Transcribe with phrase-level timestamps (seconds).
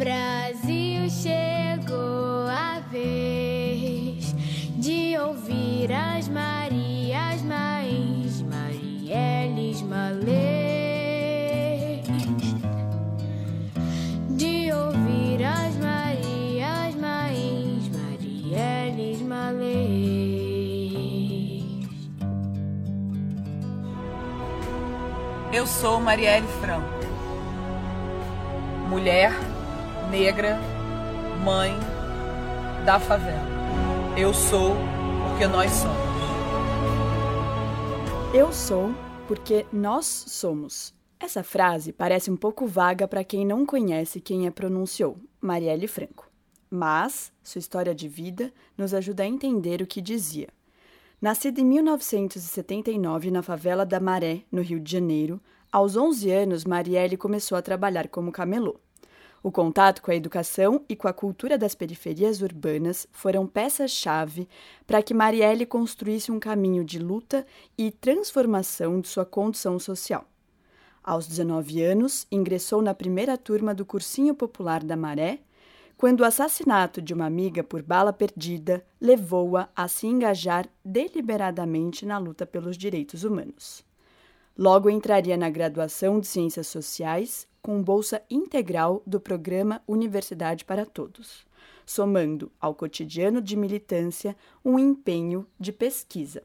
[0.00, 4.34] Brasil chegou a vez
[4.78, 10.30] de ouvir as Marias, Mães, Marielles, Malês.
[14.30, 19.60] De ouvir as Marias, Mães, Marielles, Malês.
[25.52, 26.88] Eu sou Marielle Franco.
[28.88, 29.30] Mulher,
[30.10, 30.58] negra,
[31.44, 31.72] mãe
[32.84, 33.46] da favela.
[34.18, 34.74] Eu sou
[35.28, 36.10] porque nós somos.
[38.34, 38.92] Eu sou
[39.28, 40.92] porque nós somos.
[41.20, 46.28] Essa frase parece um pouco vaga para quem não conhece quem a pronunciou, Marielle Franco.
[46.68, 50.48] Mas sua história de vida nos ajuda a entender o que dizia.
[51.22, 57.16] Nascida em 1979 na favela da Maré, no Rio de Janeiro, aos 11 anos Marielle
[57.16, 58.80] começou a trabalhar como camelô.
[59.42, 64.46] O contato com a educação e com a cultura das periferias urbanas foram peças-chave
[64.86, 67.46] para que Marielle construísse um caminho de luta
[67.76, 70.26] e transformação de sua condição social.
[71.02, 75.38] Aos 19 anos, ingressou na primeira turma do Cursinho Popular da Maré,
[75.96, 82.18] quando o assassinato de uma amiga por bala perdida levou-a a se engajar deliberadamente na
[82.18, 83.82] luta pelos direitos humanos.
[84.56, 91.46] Logo entraria na graduação de Ciências Sociais com bolsa integral do programa Universidade para Todos,
[91.84, 96.42] somando ao cotidiano de militância um empenho de pesquisa.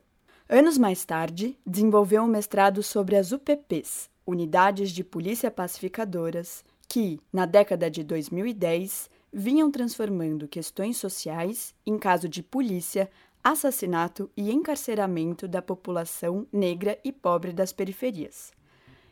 [0.48, 7.46] Anos mais tarde, desenvolveu um mestrado sobre as UPPs, Unidades de Polícia Pacificadoras, que, na
[7.46, 13.10] década de 2010, vinham transformando questões sociais em caso de polícia,
[13.44, 18.52] assassinato e encarceramento da população negra e pobre das periferias.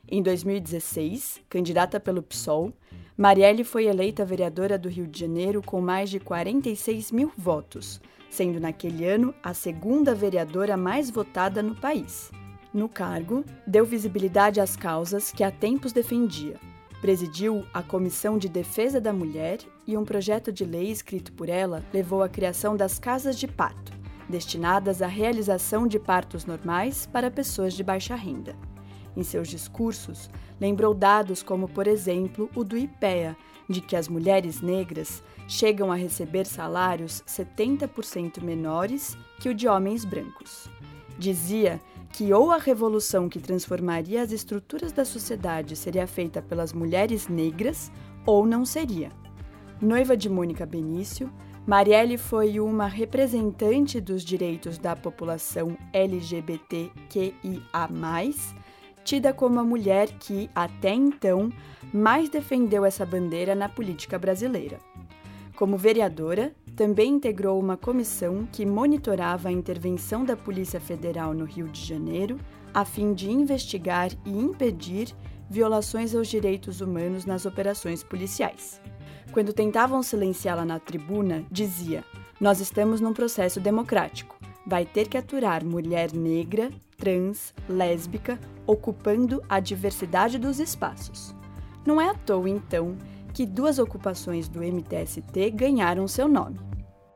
[0.10, 2.74] Em 2016, candidata pelo PSOL,
[3.18, 8.60] Marielle foi eleita vereadora do Rio de Janeiro com mais de 46 mil votos, sendo
[8.60, 12.30] naquele ano a segunda vereadora mais votada no país.
[12.74, 16.60] No cargo, deu visibilidade às causas que há tempos defendia.
[17.00, 21.82] Presidiu a Comissão de Defesa da Mulher e um projeto de lei escrito por ela
[21.94, 23.94] levou à criação das Casas de Parto,
[24.28, 28.54] destinadas à realização de partos normais para pessoas de baixa renda.
[29.16, 30.30] Em seus discursos,
[30.60, 33.38] lembrou dados como, por exemplo, o do IPEA,
[33.70, 40.04] de que as mulheres negras chegam a receber salários 70% menores que o de homens
[40.04, 40.70] brancos.
[41.18, 41.80] Dizia
[42.12, 47.92] que ou a revolução que transformaria as estruturas da sociedade seria feita pelas mulheres negras
[48.26, 49.12] ou não seria.
[49.82, 51.32] Noiva de Mônica Benício,
[51.66, 57.34] Marielle foi uma representante dos direitos da população LGBTQIA,
[59.04, 61.52] tida como a mulher que, até então,
[61.94, 64.80] mais defendeu essa bandeira na política brasileira.
[65.56, 71.68] Como vereadora, também integrou uma comissão que monitorava a intervenção da Polícia Federal no Rio
[71.68, 72.40] de Janeiro,
[72.74, 75.14] a fim de investigar e impedir
[75.50, 78.82] violações aos direitos humanos nas operações policiais.
[79.32, 82.04] Quando tentavam silenciá-la na tribuna, dizia:
[82.42, 84.36] Nós estamos num processo democrático.
[84.66, 91.36] Vai ter que aturar mulher negra, trans, lésbica, ocupando a diversidade dos espaços.
[91.86, 92.98] Não é à toa, então,
[93.34, 96.60] que duas ocupações do MTST ganharam seu nome.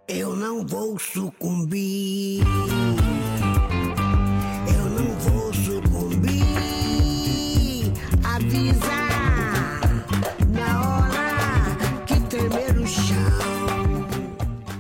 [0.08, 2.44] Eu não vou sucumbir.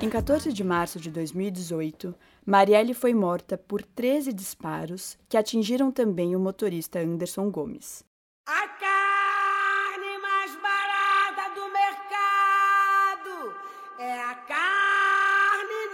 [0.07, 6.33] Em 14 de março de 2018, Marielle foi morta por 13 disparos que atingiram também
[6.33, 8.05] o motorista Anderson Gomes.
[8.45, 13.53] A carne mais barata do mercado
[13.99, 15.87] é a carne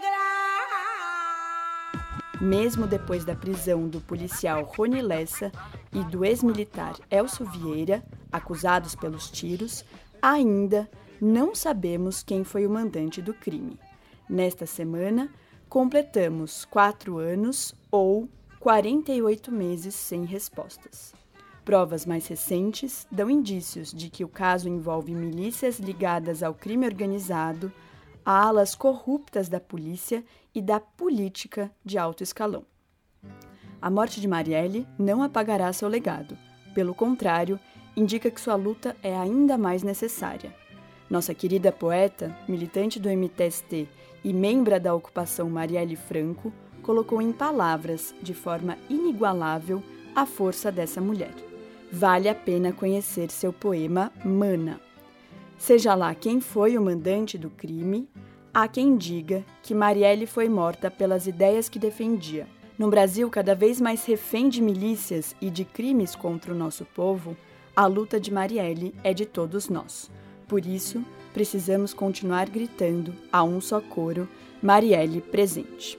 [0.00, 0.16] negra.
[2.40, 5.52] Mesmo depois da prisão do policial Rony Lessa
[5.92, 8.02] e do ex-militar Elcio Vieira,
[8.32, 9.84] acusados pelos tiros,
[10.22, 10.88] ainda
[11.24, 13.78] não sabemos quem foi o mandante do crime.
[14.28, 15.30] Nesta semana,
[15.68, 18.28] completamos quatro anos ou
[18.58, 21.14] 48 meses sem respostas.
[21.64, 27.72] Provas mais recentes dão indícios de que o caso envolve milícias ligadas ao crime organizado,
[28.24, 32.66] alas corruptas da polícia e da política de alto escalão.
[33.80, 36.36] A morte de Marielle não apagará seu legado.
[36.74, 37.60] Pelo contrário,
[37.96, 40.61] indica que sua luta é ainda mais necessária.
[41.12, 43.86] Nossa querida poeta, militante do MTST
[44.24, 46.50] e membra da ocupação Marielle Franco,
[46.82, 49.82] colocou em palavras, de forma inigualável,
[50.16, 51.34] a força dessa mulher.
[51.92, 54.80] Vale a pena conhecer seu poema Mana.
[55.58, 58.08] Seja lá quem foi o mandante do crime,
[58.54, 62.46] há quem diga que Marielle foi morta pelas ideias que defendia.
[62.78, 67.36] No Brasil, cada vez mais refém de milícias e de crimes contra o nosso povo,
[67.76, 70.10] a luta de Marielle é de todos nós.
[70.52, 71.02] Por isso,
[71.32, 74.28] precisamos continuar gritando a um só coro:
[74.60, 75.98] Marielle presente.